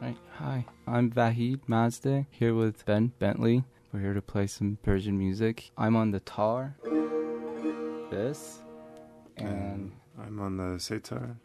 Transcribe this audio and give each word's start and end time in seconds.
Right. 0.00 0.16
Hi, 0.38 0.66
I'm 0.86 1.10
Vahid 1.10 1.60
Mazdeh 1.68 2.26
here 2.30 2.54
with 2.54 2.84
Ben 2.84 3.12
Bentele. 3.18 3.64
We're 3.92 4.00
here 4.00 4.14
to 4.14 4.20
play 4.20 4.46
some 4.46 4.78
Persian 4.82 5.18
music. 5.18 5.70
I'm 5.78 5.96
on 5.96 6.10
the 6.10 6.20
tar, 6.20 6.76
this, 8.10 8.58
and 9.38 9.92
I'm 10.18 10.38
on 10.38 10.58
the 10.58 10.78
setar. 10.78 11.36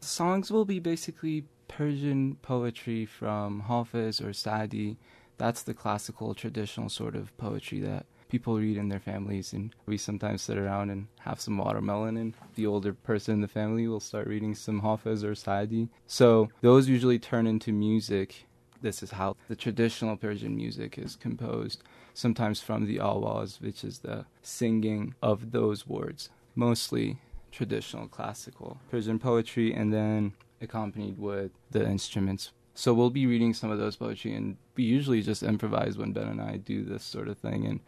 songs 0.00 0.50
will 0.50 0.64
be 0.64 0.78
basically 0.78 1.44
Persian 1.68 2.36
poetry 2.42 3.06
from 3.06 3.60
Hafiz 3.60 4.20
or 4.20 4.32
Saadi. 4.32 4.98
That's 5.38 5.62
the 5.62 5.72
classical, 5.72 6.34
traditional 6.34 6.88
sort 6.88 7.16
of 7.16 7.34
poetry 7.38 7.80
that 7.80 8.06
people 8.30 8.58
read 8.58 8.76
in 8.76 8.88
their 8.88 9.00
families. 9.00 9.52
And 9.52 9.74
we 9.86 9.98
sometimes 9.98 10.42
sit 10.42 10.56
around 10.56 10.90
and 10.90 11.08
have 11.20 11.40
some 11.40 11.58
watermelon, 11.58 12.16
and 12.16 12.34
the 12.54 12.66
older 12.66 12.92
person 12.92 13.34
in 13.34 13.40
the 13.40 13.48
family 13.48 13.86
will 13.86 14.00
start 14.00 14.26
reading 14.26 14.54
some 14.54 14.80
Hafiz 14.80 15.24
or 15.24 15.34
Saadi. 15.34 15.88
So 16.06 16.48
those 16.60 16.88
usually 16.88 17.18
turn 17.18 17.46
into 17.46 17.72
music. 17.72 18.46
This 18.82 19.02
is 19.02 19.10
how 19.10 19.36
the 19.48 19.56
traditional 19.56 20.16
Persian 20.16 20.56
music 20.56 20.96
is 20.96 21.16
composed, 21.16 21.82
sometimes 22.14 22.62
from 22.62 22.86
the 22.86 22.96
awaz, 22.96 23.60
which 23.60 23.84
is 23.84 23.98
the 23.98 24.24
singing 24.42 25.14
of 25.22 25.50
those 25.50 25.86
words. 25.86 26.30
Mostly 26.54 27.18
traditional 27.50 28.08
classical 28.08 28.78
Persian 28.90 29.18
poetry 29.18 29.74
and 29.74 29.92
then 29.92 30.32
accompanied 30.60 31.18
with 31.18 31.50
the 31.70 31.84
instruments. 31.86 32.52
So 32.74 32.94
we'll 32.94 33.10
be 33.10 33.26
reading 33.26 33.52
some 33.52 33.70
of 33.70 33.78
those 33.78 33.96
poetry 33.96 34.34
and 34.34 34.56
we 34.76 34.84
usually 34.84 35.22
just 35.22 35.42
improvise 35.42 35.98
when 35.98 36.12
Ben 36.12 36.28
and 36.28 36.40
I 36.40 36.56
do 36.56 36.84
this 36.84 37.02
sort 37.02 37.28
of 37.28 37.38
thing 37.38 37.66
and 37.66 37.80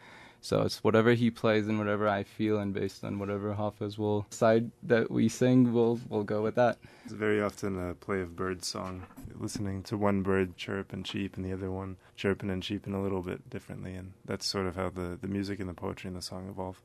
so 0.43 0.63
it's 0.63 0.83
whatever 0.85 1.15
he 1.15 1.31
plays 1.31 1.69
and 1.69 1.79
whatever 1.79 2.09
I 2.09 2.25
feel 2.25 2.59
and 2.59 2.75
based 2.75 3.05
on 3.05 3.19
whatever 3.19 3.55
Hafiz 3.55 3.97
will 3.97 4.27
decide 4.29 4.71
that 4.83 5.11
we 5.11 5.29
sing, 5.29 5.73
we'll 5.73 6.01
we'll 6.09 6.25
go 6.25 6.43
with 6.43 6.57
that. 6.57 6.79
It's 7.05 7.15
very 7.15 7.41
often 7.41 7.91
a 7.91 7.95
play 7.95 8.21
of 8.21 8.37
bird 8.37 8.65
song, 8.65 9.05
listening 9.35 9.83
to 9.85 9.97
one 9.97 10.23
bird 10.23 10.57
chirp 10.57 10.93
and 10.93 11.05
cheep 11.05 11.37
and 11.37 11.45
the 11.45 11.53
other 11.53 11.71
one 11.71 11.97
chirping 12.17 12.51
and 12.51 12.63
cheeping 12.63 12.93
a 12.93 13.03
little 13.03 13.23
bit 13.23 13.49
differently 13.49 13.95
and 13.95 14.13
that's 14.25 14.47
sort 14.47 14.67
of 14.67 14.77
how 14.77 14.91
the, 14.91 15.17
the 15.21 15.29
music 15.29 15.61
and 15.61 15.69
the 15.69 15.75
poetry 15.75 16.09
and 16.09 16.17
the 16.17 16.23
song 16.23 16.49
evolve. 16.49 16.83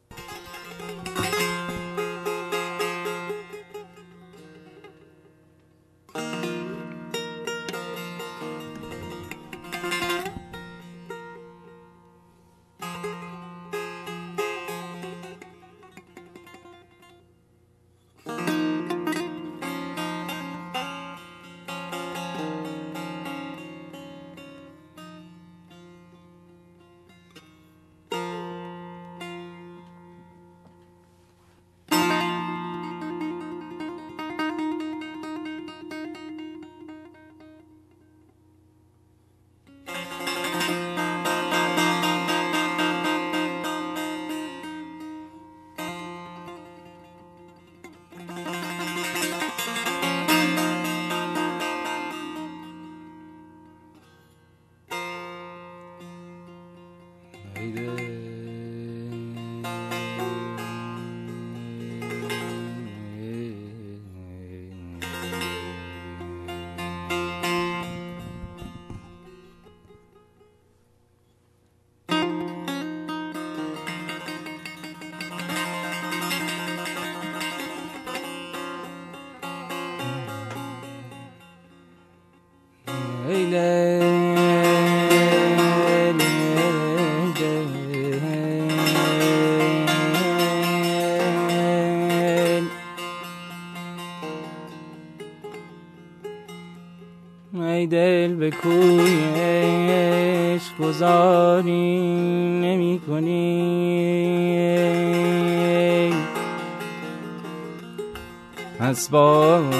اسباب 109.07 109.71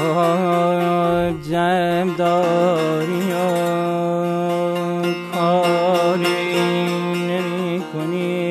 جمع 1.41 2.15
داری 2.17 3.31
و 3.31 3.35
کاری 5.33 6.55
نمی 7.27 7.83
کنی 7.93 8.47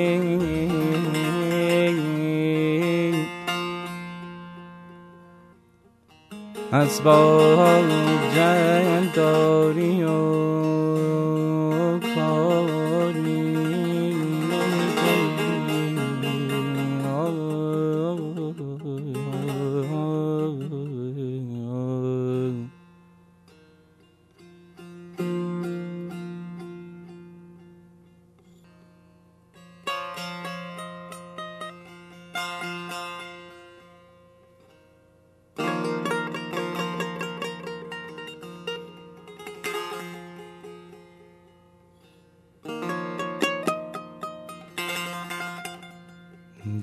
اسباب 6.72 7.84
جمع 8.34 9.06
داری 9.14 10.04
و 10.04 10.85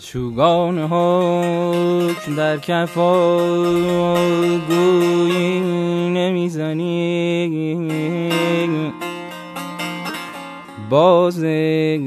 چوگان 0.03 0.80
حکم 0.80 2.36
در 2.36 2.58
کفا 2.58 3.38
گویی 4.69 5.59
نمی‌زنی. 6.09 7.14
باز 10.90 11.40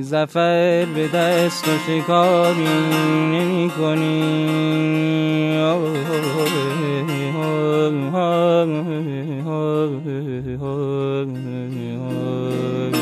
زفر 0.01 0.87
به 0.95 1.09
دست 1.09 1.69
و 1.69 1.71
شکاری 1.87 2.69
نمی 3.33 3.71
کنی 3.71 5.59
آه 5.59 5.73
آه 5.73 6.37
آه 6.37 6.61
آه 7.37 8.15
آه 8.15 8.71
آه 9.47 9.91
آه 10.61 11.27
آه 12.01 12.96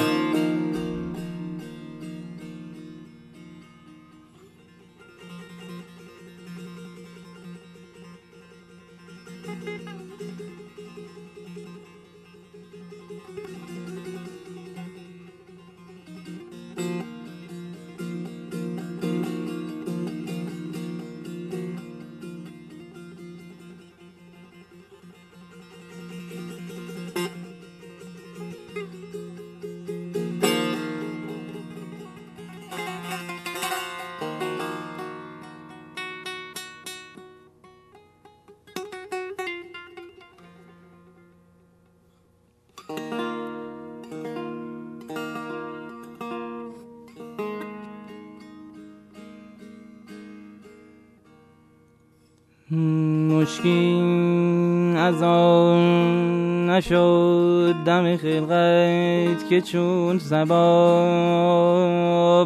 مشکین 53.44 54.96
از 54.96 55.22
آن 55.22 56.70
نشد 56.70 57.74
دم 57.86 58.16
خلقت 58.16 59.48
که 59.48 59.60
چون 59.60 60.18
سبا 60.18 60.54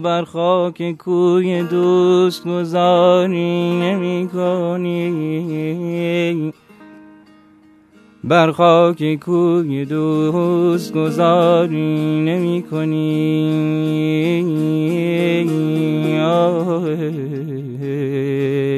بر 0.04 0.24
خاک 0.24 0.92
کوی 0.92 1.62
دوست 1.62 2.44
گذاری 2.44 3.80
نمی 3.80 4.28
کنی. 4.32 5.68
بر 8.24 8.52
خاک 8.52 9.14
کوی 9.14 9.84
دوست 9.84 10.92
گذاری 10.92 12.20
نمی 12.20 12.64
کنی. 12.70 14.08
ای 17.80 18.68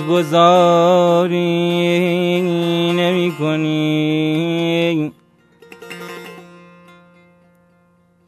گذاری 0.00 1.40
نمی 2.96 3.34
کنی. 3.38 5.12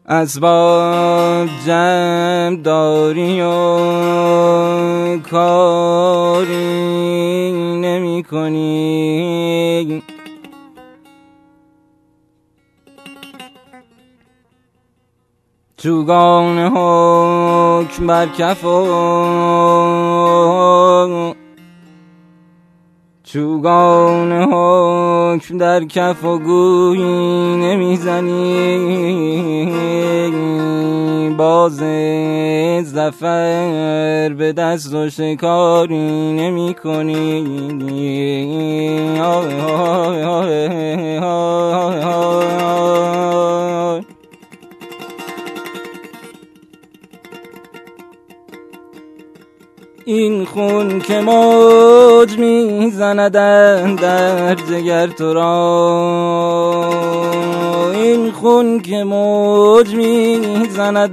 اسباب 0.08 1.49
جمع 1.66 2.56
داری 2.56 3.40
و 3.40 3.49
کاری 5.31 6.64
نمی 7.81 8.25
کنی. 8.31 10.02
چوگان 15.76 16.58
حکم 16.58 18.06
بر 18.06 18.26
کف 18.26 18.64
و 18.64 18.84
چوگان 23.34 24.32
حکم 24.32 25.58
در 25.58 25.84
کف 25.84 26.25
و 26.25 26.38
گویی 26.38 27.56
نمی‌زنی 27.56 28.54
باز 31.38 31.76
زفر 32.84 34.34
به 34.38 34.52
دست 34.52 34.94
و 34.94 35.10
شکاری 35.10 36.32
نمی 36.32 36.75
کنی 36.75 37.44
این 50.06 50.44
خون 50.44 51.00
که 51.00 51.20
موج 51.20 52.38
می‌زند 52.38 53.32
در 53.32 54.54
جگر 54.54 55.06
تو 55.06 55.34
را. 55.34 55.50
این 57.92 58.32
خون 58.32 58.80
که 58.80 59.04
موج 59.04 59.94
می‌زند 59.94 61.10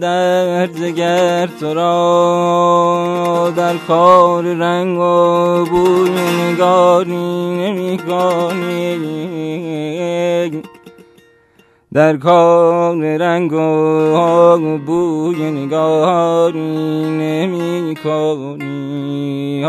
در 0.00 0.66
جگر 0.66 1.48
تو 1.60 1.74
را. 1.74 3.52
در 3.56 3.76
کار 3.88 4.44
رنگ 4.44 4.98
و 4.98 5.64
بوی 5.64 6.10
نگاری 6.50 7.16
نمی 7.56 7.98
در 11.93 12.17
کار 12.17 13.17
رنگ 13.17 13.53
و 13.53 14.77
بوی 14.77 15.51
نگاری 15.51 16.59
نمی 17.09 17.95
کنی 17.95 19.65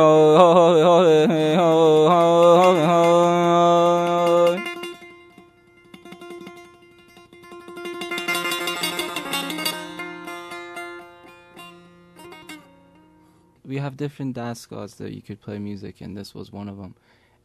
We 13.71 13.79
have 13.79 13.97
different 13.97 14.35
dastgahs 14.35 14.97
that 14.97 15.13
you 15.13 15.23
could 15.23 15.41
play 15.41 15.59
music, 15.59 16.01
and 16.01 16.17
this 16.17 16.35
was 16.35 16.53
one 16.53 16.69
of 16.69 16.77
them. 16.77 16.97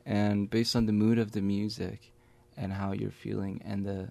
And 0.05 0.49
based 0.49 0.75
on 0.75 0.87
the 0.87 0.91
mood 0.91 1.19
of 1.19 1.33
the 1.33 1.41
music 1.41 2.11
and 2.57 2.73
how 2.73 2.93
you're 2.93 3.11
feeling 3.11 3.61
and 3.63 3.85
the 3.85 4.09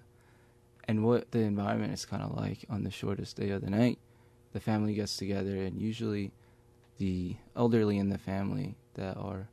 and 0.90 1.04
what 1.04 1.30
the 1.30 1.38
environment 1.38 1.92
is 1.92 2.04
kind 2.04 2.20
of 2.20 2.36
like 2.36 2.64
on 2.68 2.82
the 2.82 2.90
shortest 2.90 3.36
day 3.36 3.50
of 3.50 3.62
the 3.62 3.70
night. 3.70 3.96
The 4.52 4.58
family 4.58 4.92
gets 4.92 5.16
together, 5.16 5.54
and 5.54 5.80
usually 5.80 6.32
the 6.98 7.36
elderly 7.54 7.96
in 7.96 8.08
the 8.08 8.18
family 8.18 8.74
that 8.94 9.16
are 9.16 9.46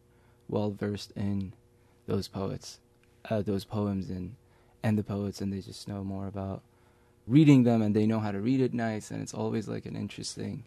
well 0.49 0.71
versed 0.71 1.11
in 1.15 1.53
those 2.07 2.27
poets, 2.27 2.79
uh, 3.29 3.43
those 3.43 3.65
poems, 3.65 4.09
and 4.09 4.35
and 4.81 4.97
the 4.97 5.03
poets, 5.03 5.39
and 5.39 5.53
they 5.53 5.61
just 5.61 5.87
know 5.87 6.03
more 6.03 6.25
about 6.25 6.63
reading 7.27 7.61
them, 7.61 7.83
and 7.83 7.95
they 7.95 8.07
know 8.07 8.19
how 8.19 8.31
to 8.31 8.39
read 8.39 8.59
it 8.59 8.73
nice, 8.73 9.11
and 9.11 9.21
it's 9.21 9.35
always 9.35 9.67
like 9.67 9.85
an 9.85 9.95
interesting 9.95 10.63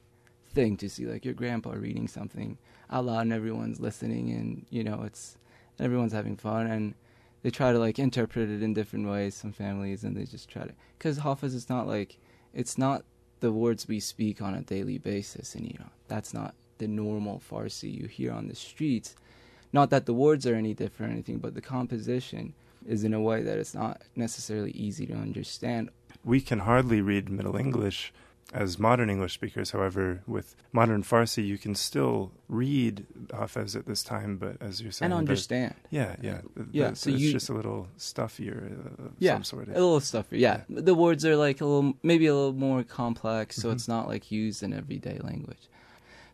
thing 0.54 0.76
to 0.76 0.88
see 0.88 1.04
like 1.04 1.24
your 1.24 1.34
grandpa 1.34 1.72
reading 1.72 2.06
something 2.06 2.56
out 2.90 3.06
loud, 3.06 3.22
and 3.22 3.32
everyone's 3.32 3.80
listening, 3.80 4.30
and 4.30 4.66
you 4.70 4.84
know 4.84 5.02
it's 5.02 5.36
everyone's 5.80 6.12
having 6.12 6.36
fun, 6.36 6.68
and 6.68 6.94
they 7.42 7.50
try 7.50 7.72
to 7.72 7.78
like 7.78 7.98
interpret 7.98 8.50
it 8.50 8.62
in 8.62 8.74
different 8.74 9.08
ways. 9.08 9.34
Some 9.34 9.52
families 9.52 10.04
and 10.04 10.16
they 10.16 10.24
just 10.24 10.48
try 10.48 10.64
to 10.64 10.72
because 10.98 11.18
Hafiz 11.18 11.54
is 11.54 11.68
not 11.68 11.86
like 11.86 12.18
it's 12.52 12.78
not 12.78 13.04
the 13.40 13.52
words 13.52 13.88
we 13.88 14.00
speak 14.00 14.42
on 14.42 14.54
a 14.54 14.60
daily 14.60 14.98
basis 14.98 15.54
in 15.54 15.64
Iran. 15.64 15.90
That's 16.08 16.34
not 16.34 16.54
the 16.78 16.88
normal 16.88 17.40
Farsi 17.50 17.92
you 17.92 18.06
hear 18.06 18.32
on 18.32 18.48
the 18.48 18.54
streets. 18.54 19.16
Not 19.72 19.90
that 19.90 20.06
the 20.06 20.14
words 20.14 20.46
are 20.46 20.54
any 20.54 20.74
different 20.74 21.10
or 21.10 21.14
anything, 21.14 21.38
but 21.38 21.54
the 21.54 21.60
composition 21.60 22.54
is 22.86 23.04
in 23.04 23.14
a 23.14 23.20
way 23.20 23.42
that 23.42 23.58
it's 23.58 23.74
not 23.74 24.02
necessarily 24.16 24.72
easy 24.72 25.06
to 25.06 25.14
understand. 25.14 25.90
We 26.24 26.40
can 26.40 26.60
hardly 26.60 27.00
read 27.00 27.30
Middle 27.30 27.56
English 27.56 28.12
as 28.52 28.78
modern 28.78 29.10
English 29.10 29.34
speakers. 29.34 29.70
However, 29.70 30.22
with 30.26 30.56
modern 30.72 31.02
Farsi, 31.02 31.46
you 31.46 31.58
can 31.58 31.74
still 31.74 32.32
read 32.48 33.06
Hafez 33.28 33.76
at 33.76 33.86
this 33.86 34.02
time, 34.02 34.36
but 34.36 34.56
as 34.60 34.82
you're 34.82 34.92
saying, 34.92 35.12
and 35.12 35.18
understand. 35.18 35.74
Yeah, 35.90 36.16
yeah, 36.20 36.40
yeah. 36.72 36.92
So 36.94 37.10
it's 37.10 37.20
you, 37.20 37.32
just 37.32 37.48
a 37.48 37.54
little 37.54 37.88
stuffier, 37.96 38.72
uh, 38.98 39.08
yeah, 39.18 39.34
some 39.34 39.44
sort. 39.44 39.68
Of. 39.68 39.76
A 39.76 39.80
little 39.80 40.00
stuffier. 40.00 40.38
Yeah. 40.38 40.62
yeah. 40.68 40.80
the 40.80 40.94
words 40.94 41.24
are 41.24 41.36
like 41.36 41.60
a 41.60 41.64
little, 41.64 41.94
maybe 42.02 42.26
a 42.26 42.34
little 42.34 42.52
more 42.52 42.82
complex, 42.82 43.56
so 43.56 43.68
mm-hmm. 43.68 43.76
it's 43.76 43.88
not 43.88 44.08
like 44.08 44.30
used 44.30 44.62
in 44.62 44.72
everyday 44.72 45.18
language. 45.18 45.68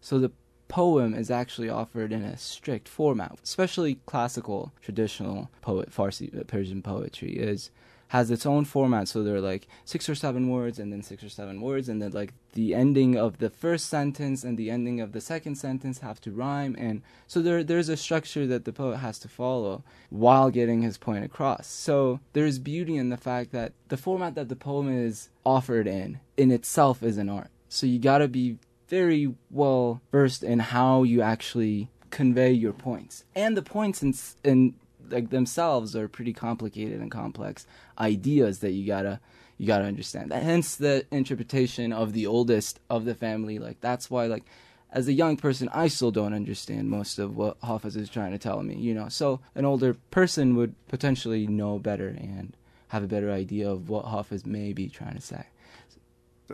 So 0.00 0.18
the 0.18 0.30
poem 0.68 1.14
is 1.14 1.30
actually 1.30 1.68
offered 1.68 2.12
in 2.12 2.22
a 2.22 2.36
strict 2.36 2.88
format, 2.88 3.38
especially 3.42 3.96
classical, 4.06 4.72
traditional 4.80 5.50
poet 5.60 5.90
Farsi 5.90 6.38
uh, 6.38 6.44
Persian 6.44 6.82
poetry 6.82 7.32
is 7.32 7.70
has 8.08 8.30
its 8.30 8.46
own 8.46 8.64
format. 8.64 9.08
So 9.08 9.22
they're 9.22 9.40
like 9.40 9.66
six 9.84 10.08
or 10.08 10.14
seven 10.14 10.48
words 10.48 10.78
and 10.78 10.92
then 10.92 11.02
six 11.02 11.22
or 11.22 11.28
seven 11.28 11.60
words, 11.60 11.88
and 11.88 12.00
then 12.00 12.12
like 12.12 12.32
the 12.52 12.74
ending 12.74 13.16
of 13.16 13.38
the 13.38 13.50
first 13.50 13.86
sentence 13.86 14.44
and 14.44 14.56
the 14.56 14.70
ending 14.70 15.00
of 15.00 15.12
the 15.12 15.20
second 15.20 15.56
sentence 15.56 15.98
have 15.98 16.20
to 16.22 16.30
rhyme. 16.30 16.76
And 16.78 17.02
so 17.26 17.40
there 17.40 17.64
there's 17.64 17.88
a 17.88 17.96
structure 17.96 18.46
that 18.46 18.64
the 18.64 18.72
poet 18.72 18.98
has 18.98 19.18
to 19.20 19.28
follow 19.28 19.82
while 20.10 20.50
getting 20.50 20.82
his 20.82 20.98
point 20.98 21.24
across. 21.24 21.66
So 21.66 22.20
there's 22.32 22.58
beauty 22.58 22.96
in 22.96 23.10
the 23.10 23.16
fact 23.16 23.52
that 23.52 23.72
the 23.88 23.96
format 23.96 24.34
that 24.34 24.48
the 24.48 24.56
poem 24.56 24.88
is 24.88 25.28
offered 25.44 25.86
in 25.86 26.20
in 26.36 26.50
itself 26.50 27.02
is 27.02 27.18
an 27.18 27.28
art. 27.28 27.50
So 27.68 27.86
you 27.86 27.98
gotta 27.98 28.28
be 28.28 28.58
very 28.88 29.34
well 29.50 30.00
versed 30.12 30.42
in 30.44 30.60
how 30.60 31.02
you 31.02 31.20
actually 31.20 31.90
convey 32.10 32.52
your 32.52 32.72
points. 32.72 33.24
And 33.34 33.56
the 33.56 33.62
points 33.62 34.02
in, 34.02 34.14
in 34.44 34.74
like 35.10 35.30
themselves 35.30 35.94
are 35.96 36.08
pretty 36.08 36.32
complicated 36.32 37.00
and 37.00 37.10
complex 37.10 37.66
ideas 37.98 38.60
that 38.60 38.72
you 38.72 38.86
gotta 38.86 39.20
you 39.58 39.66
gotta 39.66 39.84
understand. 39.84 40.30
That, 40.30 40.42
Hence 40.42 40.76
the 40.76 41.06
interpretation 41.10 41.92
of 41.92 42.12
the 42.12 42.26
oldest 42.26 42.80
of 42.90 43.04
the 43.04 43.14
family. 43.14 43.58
Like 43.58 43.80
that's 43.80 44.10
why 44.10 44.26
like 44.26 44.44
as 44.90 45.08
a 45.08 45.12
young 45.12 45.36
person 45.36 45.68
I 45.72 45.88
still 45.88 46.10
don't 46.10 46.34
understand 46.34 46.90
most 46.90 47.18
of 47.18 47.36
what 47.36 47.56
Hafiz 47.62 47.96
is 47.96 48.08
trying 48.08 48.32
to 48.32 48.38
tell 48.38 48.62
me, 48.62 48.74
you 48.76 48.94
know. 48.94 49.08
So 49.08 49.40
an 49.54 49.64
older 49.64 49.94
person 50.10 50.56
would 50.56 50.74
potentially 50.88 51.46
know 51.46 51.78
better 51.78 52.08
and 52.08 52.56
have 52.88 53.02
a 53.02 53.08
better 53.08 53.30
idea 53.30 53.70
of 53.70 53.88
what 53.88 54.06
Hafiz 54.06 54.46
may 54.46 54.72
be 54.72 54.88
trying 54.88 55.14
to 55.14 55.20
say. 55.20 55.46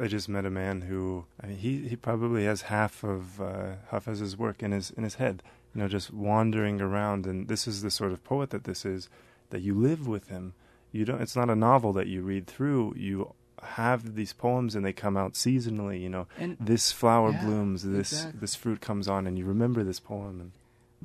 I 0.00 0.06
just 0.06 0.28
met 0.28 0.46
a 0.46 0.50
man 0.50 0.82
who 0.82 1.26
I 1.40 1.48
mean, 1.48 1.58
he 1.58 1.88
he 1.88 1.96
probably 1.96 2.44
has 2.44 2.62
half 2.62 3.04
of 3.04 3.40
uh, 3.40 3.74
Hafiz's 3.90 4.36
work 4.36 4.62
in 4.62 4.72
his 4.72 4.90
in 4.90 5.04
his 5.04 5.16
head. 5.16 5.42
You 5.74 5.80
know, 5.82 5.88
just 5.88 6.12
wandering 6.12 6.80
around, 6.80 7.26
and 7.26 7.48
this 7.48 7.66
is 7.66 7.82
the 7.82 7.90
sort 7.90 8.12
of 8.12 8.22
poet 8.24 8.50
that 8.50 8.64
this 8.64 8.84
is. 8.84 9.08
That 9.50 9.60
you 9.60 9.74
live 9.74 10.08
with 10.08 10.28
him. 10.28 10.54
You 10.92 11.04
don't. 11.04 11.20
It's 11.20 11.36
not 11.36 11.50
a 11.50 11.56
novel 11.56 11.92
that 11.92 12.06
you 12.06 12.22
read 12.22 12.46
through. 12.46 12.94
You 12.96 13.34
have 13.62 14.14
these 14.14 14.32
poems, 14.32 14.74
and 14.74 14.84
they 14.84 14.92
come 14.94 15.16
out 15.16 15.34
seasonally. 15.34 16.00
You 16.00 16.08
know, 16.08 16.26
And 16.38 16.56
this 16.58 16.90
flower 16.92 17.30
Yeah, 17.32 17.44
blooms. 17.44 17.82
This 17.82 18.12
exactly. 18.12 18.40
this 18.40 18.54
fruit 18.54 18.80
comes 18.80 19.08
on, 19.08 19.26
and 19.26 19.38
you 19.38 19.44
remember 19.44 19.84
this 19.84 20.00
poem. 20.00 20.40
And 20.40 20.52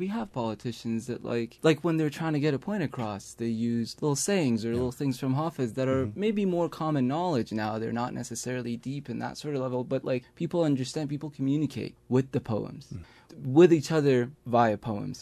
we 0.02 0.06
have 0.16 0.32
politicians 0.32 1.00
that 1.10 1.22
like 1.34 1.58
like 1.68 1.80
when 1.84 1.96
they're 1.98 2.16
trying 2.20 2.32
to 2.38 2.40
get 2.46 2.54
a 2.54 2.58
point 2.58 2.82
across, 2.82 3.24
they 3.42 3.52
use 3.74 3.88
little 4.02 4.16
sayings 4.28 4.60
or 4.64 4.68
Yeah. 4.70 4.76
little 4.78 4.96
things 5.00 5.16
from 5.22 5.32
Hafiz 5.34 5.70
that 5.78 5.88
are 5.94 6.04
Mhm. 6.06 6.12
maybe 6.24 6.44
more 6.56 6.68
common 6.82 7.04
knowledge 7.14 7.50
now. 7.64 7.72
They're 7.78 8.00
not 8.04 8.12
necessarily 8.22 8.74
deep 8.90 9.04
in 9.12 9.18
that 9.24 9.34
sort 9.42 9.54
of 9.54 9.60
level, 9.66 9.82
but 9.84 10.02
like 10.12 10.22
people 10.42 10.60
understand, 10.70 11.04
people 11.14 11.30
communicate 11.38 11.94
with 12.14 12.26
the 12.36 12.40
poems, 12.40 12.84
with 13.60 13.70
each 13.78 13.90
other 13.98 14.18
via 14.46 14.78
poems. 14.90 15.16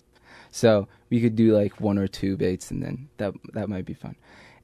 So 0.63 0.71
we 1.11 1.19
could 1.23 1.37
do 1.45 1.49
like 1.63 1.75
one 1.89 1.99
or 2.03 2.09
two 2.21 2.37
baits 2.45 2.67
and 2.73 2.81
then 2.85 2.97
that 3.21 3.33
that 3.57 3.69
might 3.75 3.87
be 3.93 3.95
fun. 4.05 4.15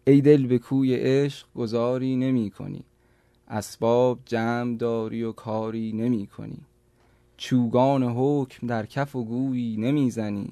ای 0.09 0.21
دل 0.21 0.47
به 0.47 0.59
کوی 0.59 0.95
عشق 0.97 1.47
گذاری 1.55 2.17
نمی 2.17 2.51
کنی 2.51 2.85
اسباب 3.49 4.19
جمع 4.25 4.77
داری 4.77 5.23
و 5.23 5.33
کاری 5.33 5.93
نمی 5.93 6.27
کنی 6.27 6.61
چوگان 7.42 8.04
حکم 8.04 8.68
در 8.68 8.86
کف 8.86 9.16
و 9.16 9.24
گویی 9.24 9.78
نمی‌زنی. 9.78 10.52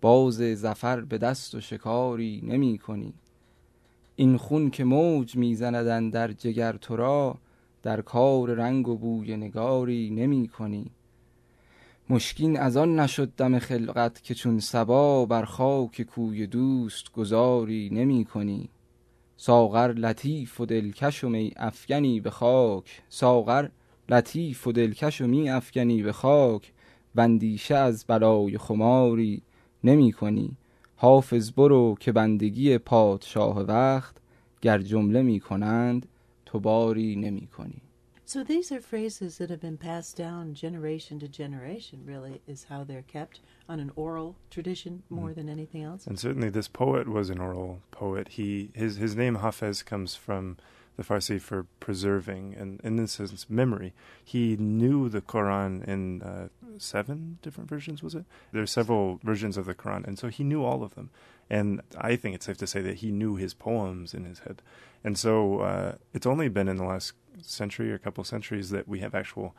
باز 0.00 0.34
زفر 0.34 1.00
به 1.00 1.18
دست 1.18 1.54
و 1.54 1.60
شکاری 1.60 2.42
نمی 2.44 2.78
کنی 2.78 3.12
این 4.16 4.36
خون 4.36 4.70
که 4.70 4.84
موج 4.84 5.36
میزندن 5.36 6.10
در 6.10 6.32
جگر 6.32 6.72
تو 6.72 6.96
را 6.96 7.36
در 7.82 8.00
کار 8.00 8.54
رنگ 8.54 8.88
و 8.88 8.96
بوی 8.96 9.36
نگاری 9.36 10.10
نمی 10.10 10.48
کنی 10.48 10.90
مشکین 12.10 12.58
از 12.58 12.76
آن 12.76 13.00
نشد 13.00 13.32
دم 13.36 13.58
خلقت 13.58 14.22
که 14.22 14.34
چون 14.34 14.60
سبا 14.60 15.26
بر 15.26 15.44
خاک 15.44 16.02
کوی 16.02 16.46
دوست 16.46 17.12
گذاری 17.12 17.90
نمی 17.92 18.24
کنی 18.24 18.68
ساغر 19.36 19.92
لطیف 19.92 20.60
و 20.60 20.66
دلکش 20.66 21.24
و 21.24 21.28
می 21.28 21.52
افکنی 21.56 22.20
به 22.20 22.30
خاک. 22.30 23.02
ساغر 23.08 23.68
لطیف 24.08 24.66
و 24.66 24.72
دلکش 24.72 25.20
و 25.20 25.26
می 25.26 25.50
افکنی 25.50 26.02
به 26.02 26.12
خاک 26.12 26.72
بندیشه 27.14 27.74
از 27.74 28.04
بلای 28.04 28.58
خماری 28.58 29.42
نمی 29.84 30.12
کنی 30.12 30.56
حافظ 30.96 31.52
برو 31.52 31.96
که 32.00 32.12
بندگی 32.12 32.78
پادشاه 32.78 33.60
وقت 33.60 34.16
گر 34.60 34.78
جمله 34.78 35.22
می 35.22 35.40
کنند 35.40 36.06
تو 36.46 36.60
باری 36.60 37.16
نمی 37.16 37.46
کنی 37.46 37.82
So 38.28 38.42
these 38.42 38.72
are 38.72 38.80
phrases 38.80 39.38
that 39.38 39.50
have 39.50 39.60
been 39.60 39.76
passed 39.76 40.16
down 40.16 40.52
generation 40.52 41.20
to 41.20 41.28
generation, 41.28 42.02
really, 42.04 42.40
is 42.48 42.66
how 42.68 42.82
they're 42.82 43.02
kept 43.02 43.38
on 43.68 43.78
an 43.78 43.92
oral 43.94 44.34
tradition 44.50 45.04
more 45.08 45.32
than 45.32 45.48
anything 45.48 45.84
else. 45.84 46.08
And 46.08 46.18
certainly, 46.18 46.50
this 46.50 46.66
poet 46.66 47.06
was 47.08 47.30
an 47.30 47.38
oral 47.38 47.82
poet. 47.92 48.26
He 48.30 48.70
his 48.74 48.96
his 48.96 49.14
name 49.14 49.36
Hafez 49.36 49.84
comes 49.84 50.16
from 50.16 50.56
the 50.96 51.02
Farsi 51.04 51.40
for 51.40 51.66
preserving, 51.80 52.54
and 52.58 52.80
in 52.82 52.96
this 52.96 53.12
sense, 53.12 53.48
memory. 53.50 53.92
He 54.24 54.56
knew 54.56 55.08
the 55.08 55.20
Quran 55.20 55.84
in 55.86 56.22
uh, 56.22 56.48
seven 56.78 57.38
different 57.42 57.68
versions. 57.68 58.02
Was 58.02 58.14
it? 58.14 58.24
There 58.52 58.62
are 58.62 58.66
several 58.66 59.20
versions 59.22 59.56
of 59.56 59.66
the 59.66 59.74
Quran, 59.74 60.06
and 60.06 60.18
so 60.18 60.28
he 60.28 60.42
knew 60.44 60.64
all 60.64 60.82
of 60.82 60.94
them. 60.94 61.10
And 61.48 61.80
I 61.96 62.16
think 62.16 62.34
it's 62.34 62.46
safe 62.46 62.56
to 62.58 62.66
say 62.66 62.80
that 62.82 62.96
he 62.96 63.12
knew 63.12 63.36
his 63.36 63.54
poems 63.54 64.14
in 64.14 64.24
his 64.24 64.40
head. 64.40 64.62
And 65.04 65.16
so 65.18 65.60
uh, 65.60 65.94
it's 66.12 66.26
only 66.26 66.48
been 66.48 66.66
in 66.66 66.76
the 66.76 66.84
last 66.84 67.12
century 67.42 67.92
or 67.92 67.94
a 67.94 67.98
couple 68.00 68.24
centuries 68.24 68.70
that 68.70 68.88
we 68.88 68.98
have 69.00 69.14
actual 69.14 69.54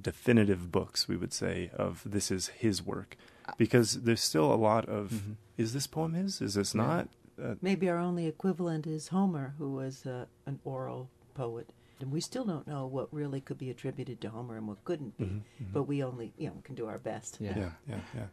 definitive 0.00 0.70
books, 0.72 1.08
we 1.08 1.16
would 1.16 1.32
say, 1.32 1.70
of 1.74 2.02
this 2.06 2.30
is 2.30 2.48
his 2.48 2.82
work. 2.82 3.16
Because 3.56 4.02
there's 4.02 4.20
still 4.22 4.52
a 4.52 4.56
lot 4.56 4.88
of, 4.88 5.10
Mhm. 5.10 5.34
is 5.56 5.72
this 5.72 5.86
poem 5.86 6.14
his? 6.14 6.40
Is 6.40 6.54
this 6.54 6.74
not? 6.74 7.08
Uh, 7.42 7.54
Maybe 7.62 7.88
our 7.88 7.98
only 7.98 8.26
equivalent 8.26 8.86
is 8.86 9.08
Homer, 9.08 9.54
who 9.58 9.72
was 9.72 10.06
uh, 10.06 10.26
an 10.46 10.58
oral 10.64 11.08
poet. 11.34 11.72
And 12.00 12.12
we 12.12 12.20
still 12.20 12.44
don't 12.44 12.66
know 12.66 12.86
what 12.86 13.12
really 13.12 13.40
could 13.40 13.58
be 13.58 13.70
attributed 13.70 14.20
to 14.20 14.30
Homer 14.30 14.56
and 14.56 14.68
what 14.68 14.84
couldn't 14.84 15.16
be. 15.18 15.24
mhm, 15.24 15.40
mhm. 15.62 15.72
But 15.72 15.84
we 15.84 16.02
only, 16.04 16.32
you 16.36 16.48
know, 16.48 16.56
can 16.62 16.74
do 16.74 16.86
our 16.86 16.98
best. 16.98 17.38
Yeah. 17.40 17.56
yeah, 17.56 17.70
yeah, 17.88 18.00
yeah. 18.14 18.26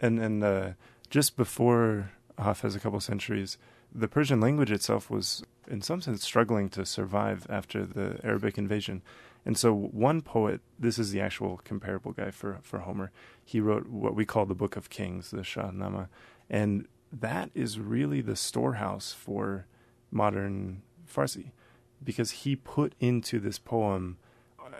And 0.00 0.18
and 0.18 0.42
uh, 0.42 0.70
just 1.10 1.36
before 1.36 2.10
Hafez, 2.38 2.74
a 2.74 2.80
couple 2.80 2.98
centuries, 3.00 3.58
the 3.94 4.08
Persian 4.08 4.40
language 4.40 4.72
itself 4.72 5.08
was, 5.10 5.44
in 5.68 5.82
some 5.82 6.00
sense, 6.00 6.24
struggling 6.24 6.68
to 6.70 6.84
survive 6.84 7.46
after 7.48 7.84
the 7.86 8.18
Arabic 8.24 8.58
invasion. 8.58 9.02
And 9.44 9.56
so, 9.56 9.72
one 9.74 10.22
poet, 10.22 10.60
this 10.78 10.98
is 10.98 11.10
the 11.12 11.20
actual 11.20 11.60
comparable 11.64 12.12
guy 12.12 12.30
for 12.32 12.58
for 12.62 12.80
Homer. 12.80 13.12
He 13.44 13.60
wrote 13.60 13.86
what 13.88 14.14
we 14.16 14.24
call 14.24 14.46
the 14.46 14.54
Book 14.56 14.76
of 14.76 14.88
Kings, 14.90 15.30
the 15.30 15.42
Shahnama, 15.42 16.08
and 16.50 16.86
that 17.12 17.50
is 17.54 17.78
really 17.78 18.20
the 18.20 18.36
storehouse 18.36 19.12
for 19.12 19.66
modern 20.10 20.82
Farsi, 21.06 21.52
because 22.02 22.30
he 22.30 22.56
put 22.56 22.94
into 23.00 23.38
this 23.38 23.58
poem 23.58 24.16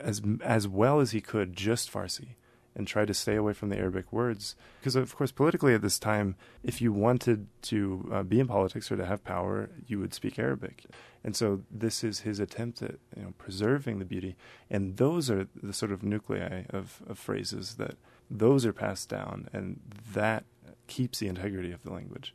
as 0.01 0.23
as 0.43 0.67
well 0.67 1.01
as 1.01 1.11
he 1.11 1.21
could 1.21 1.55
just 1.55 1.93
Farsi 1.93 2.37
and 2.75 2.87
tried 2.87 3.09
to 3.09 3.15
stay 3.15 3.37
away 3.37 3.53
from 3.53 3.69
the 3.69 3.77
Arabic 3.77 4.11
words. 4.13 4.57
Because, 4.81 4.97
of 4.97 5.15
course, 5.15 5.31
politically 5.31 5.75
at 5.75 5.83
this 5.83 5.99
time, 5.99 6.37
if 6.63 6.81
you 6.81 6.91
wanted 6.91 7.47
to 7.63 8.09
uh, 8.11 8.23
be 8.23 8.41
in 8.41 8.49
politics 8.49 8.91
or 8.91 8.97
to 8.97 9.05
have 9.05 9.23
power, 9.25 9.69
you 9.87 9.99
would 9.99 10.15
speak 10.15 10.39
Arabic. 10.39 10.87
And 11.23 11.37
so 11.37 11.63
this 11.71 12.03
is 12.03 12.21
his 12.21 12.41
attempt 12.41 12.83
at 12.83 12.95
you 13.15 13.25
know, 13.25 13.35
preserving 13.37 13.99
the 13.99 14.07
beauty. 14.07 14.37
And 14.71 14.97
those 14.97 15.31
are 15.31 15.49
the 15.63 15.75
sort 15.75 15.93
of 15.93 16.03
nuclei 16.03 16.65
of, 16.71 17.03
of 17.07 17.19
phrases 17.19 17.75
that 17.75 17.97
those 18.31 18.65
are 18.65 18.73
passed 18.73 19.11
down, 19.11 19.51
and 19.53 19.81
that 20.15 20.45
keeps 20.87 21.19
the 21.19 21.29
integrity 21.29 21.73
of 21.73 21.83
the 21.83 21.93
language. 21.93 22.35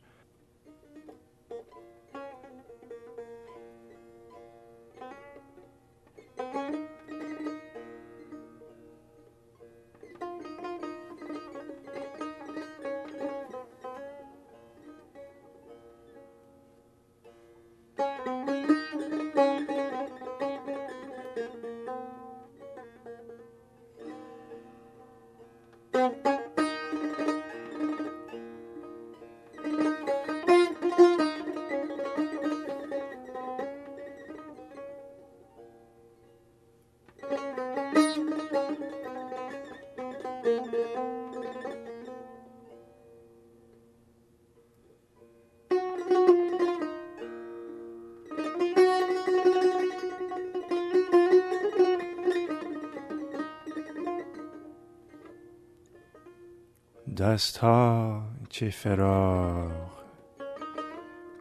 دست 57.18 57.56
ها 57.56 58.22
چه 58.48 58.70
فراغ 58.70 59.70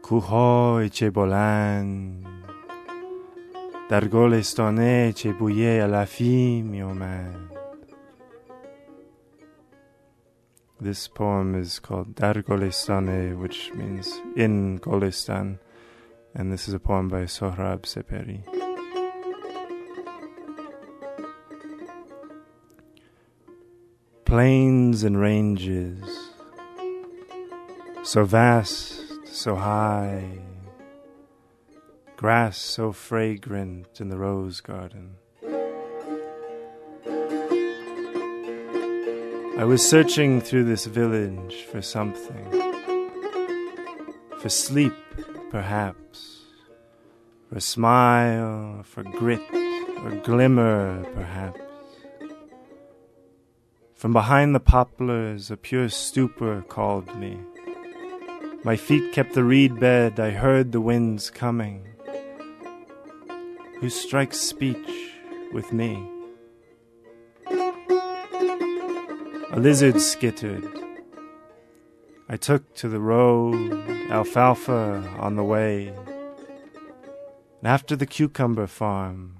کوههای 0.03 0.89
چه 0.89 1.09
بلند 1.09 2.25
در 3.89 4.07
گلستانه 4.07 5.13
چه 5.13 5.33
علفی 5.81 6.61
می 6.61 6.83
This 10.79 11.07
poem 11.07 11.55
is 11.55 11.79
called 11.79 12.13
Dar 12.15 12.35
Golistane, 12.43 13.35
which 13.35 13.71
means 13.73 14.07
in 14.35 14.77
Golistan, 14.79 15.57
and 16.35 16.51
this 16.51 16.67
is 16.67 16.73
a 16.75 16.79
poem 16.79 17.07
by 17.07 17.23
Sohrab 17.25 17.81
Sepehri. 17.93 18.56
Plains 24.27 25.03
and 25.03 25.17
ranges, 25.17 26.03
so 28.03 28.25
vast, 28.25 29.01
so 29.25 29.55
high, 29.55 30.39
grass 32.17 32.57
so 32.57 32.91
fragrant 32.91 34.01
in 34.01 34.09
the 34.09 34.17
rose 34.17 34.59
garden. 34.59 35.15
I 39.57 39.63
was 39.63 39.87
searching 39.89 40.41
through 40.41 40.65
this 40.65 40.87
village 40.87 41.63
for 41.71 41.81
something. 41.81 42.51
For 44.41 44.49
sleep, 44.49 44.93
perhaps. 45.51 46.41
For 47.47 47.59
a 47.59 47.61
smile, 47.61 48.83
for 48.83 49.03
grit, 49.03 49.39
or 50.03 50.11
glimmer, 50.21 51.05
perhaps. 51.13 51.61
From 53.97 54.13
behind 54.13 54.53
the 54.53 54.59
poplars, 54.59 55.49
a 55.49 55.57
pure 55.57 55.89
stupor 55.89 56.61
called 56.61 57.15
me. 57.17 57.39
My 58.63 58.75
feet 58.75 59.11
kept 59.11 59.33
the 59.33 59.43
reed 59.43 59.79
bed, 59.79 60.19
I 60.19 60.29
heard 60.29 60.71
the 60.71 60.79
winds 60.79 61.31
coming. 61.31 61.83
Who 63.79 63.89
strikes 63.89 64.39
speech 64.39 64.87
with 65.51 65.73
me? 65.73 66.07
A 69.51 69.59
lizard 69.59 69.99
skittered. 69.99 70.63
I 72.29 72.37
took 72.37 72.75
to 72.75 72.87
the 72.89 72.99
road, 72.99 73.55
alfalfa 74.11 75.11
on 75.17 75.37
the 75.37 75.43
way. 75.43 75.87
And 75.87 77.67
after 77.67 77.95
the 77.95 78.05
cucumber 78.05 78.67
farm, 78.67 79.37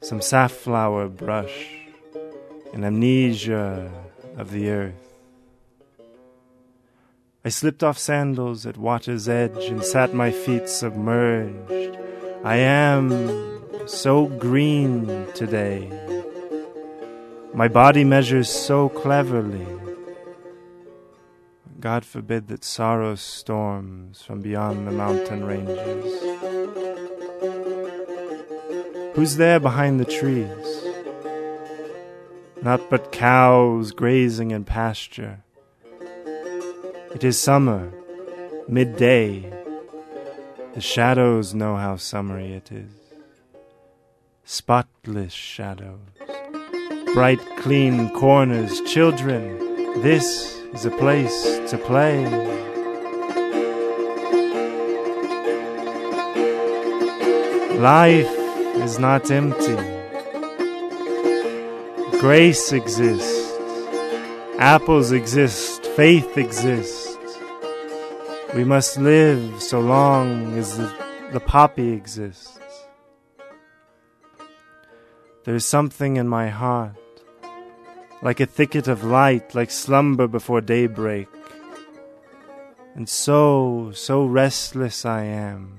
some 0.00 0.20
safflower 0.20 1.06
brush, 1.08 1.85
an 2.76 2.84
amnesia 2.84 3.90
of 4.36 4.50
the 4.50 4.68
earth. 4.68 5.14
I 7.42 7.48
slipped 7.48 7.82
off 7.82 7.96
sandals 7.96 8.66
at 8.66 8.76
water's 8.76 9.30
edge 9.30 9.64
and 9.64 9.82
sat 9.82 10.12
my 10.12 10.30
feet 10.30 10.68
submerged. 10.68 11.96
I 12.44 12.56
am 12.56 13.88
so 13.88 14.26
green 14.26 15.26
today. 15.32 15.90
My 17.54 17.66
body 17.66 18.04
measures 18.04 18.50
so 18.50 18.90
cleverly. 18.90 19.66
God 21.80 22.04
forbid 22.04 22.48
that 22.48 22.62
sorrow 22.62 23.14
storms 23.14 24.20
from 24.20 24.42
beyond 24.42 24.86
the 24.86 24.92
mountain 24.92 25.44
ranges. 25.44 26.12
Who's 29.16 29.36
there 29.36 29.60
behind 29.60 29.98
the 29.98 30.04
trees? 30.04 30.85
Not 32.66 32.90
but 32.90 33.12
cows 33.12 33.92
grazing 33.92 34.50
in 34.50 34.64
pasture. 34.64 35.38
It 37.14 37.22
is 37.22 37.38
summer, 37.38 37.92
midday. 38.66 39.48
The 40.74 40.80
shadows 40.80 41.54
know 41.54 41.76
how 41.76 41.94
summery 41.94 42.54
it 42.54 42.72
is. 42.72 42.90
Spotless 44.42 45.32
shadows 45.32 46.00
bright, 47.14 47.38
clean 47.58 48.10
corners. 48.14 48.80
Children, 48.80 50.02
this 50.02 50.58
is 50.74 50.84
a 50.84 50.90
place 50.90 51.60
to 51.70 51.78
play. 51.78 52.26
Life 57.78 58.34
is 58.82 58.98
not 58.98 59.30
empty. 59.30 59.95
Grace 62.20 62.72
exists. 62.72 63.52
Apples 64.58 65.12
exist. 65.12 65.84
Faith 65.88 66.38
exists. 66.38 67.14
We 68.54 68.64
must 68.64 68.96
live 68.96 69.62
so 69.62 69.80
long 69.80 70.56
as 70.56 70.78
the, 70.78 70.90
the 71.32 71.40
poppy 71.40 71.92
exists. 71.92 72.58
There 75.44 75.54
is 75.54 75.66
something 75.66 76.16
in 76.16 76.26
my 76.26 76.48
heart, 76.48 76.96
like 78.22 78.40
a 78.40 78.46
thicket 78.46 78.88
of 78.88 79.04
light, 79.04 79.54
like 79.54 79.70
slumber 79.70 80.26
before 80.26 80.62
daybreak. 80.62 81.28
And 82.94 83.08
so, 83.10 83.92
so 83.94 84.24
restless 84.24 85.04
I 85.04 85.24
am, 85.24 85.78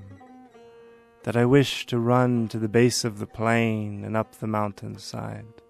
that 1.24 1.36
I 1.36 1.44
wish 1.44 1.84
to 1.86 1.98
run 1.98 2.46
to 2.48 2.60
the 2.60 2.68
base 2.68 3.04
of 3.04 3.18
the 3.18 3.26
plain 3.26 4.04
and 4.04 4.16
up 4.16 4.36
the 4.36 4.46
mountainside. 4.46 5.62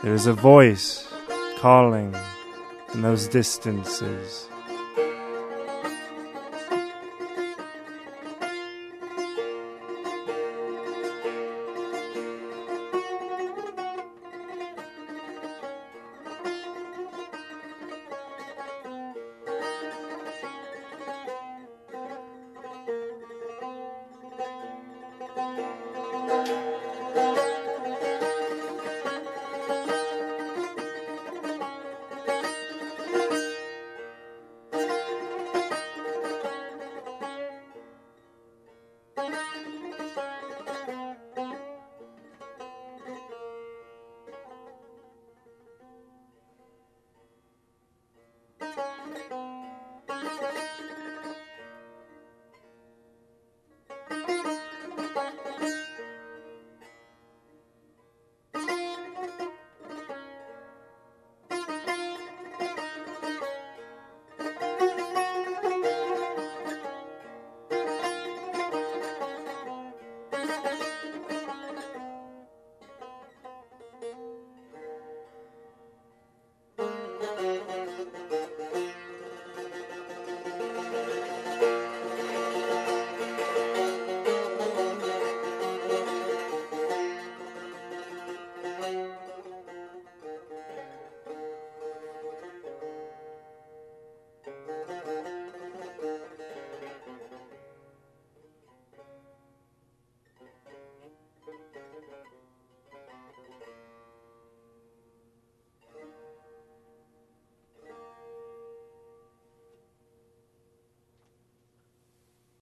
There 0.00 0.14
is 0.14 0.26
a 0.26 0.32
voice 0.32 1.08
calling 1.58 2.14
in 2.94 3.02
those 3.02 3.26
distances. 3.26 4.48